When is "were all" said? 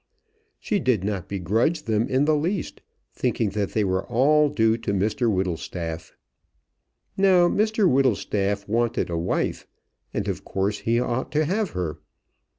3.83-4.49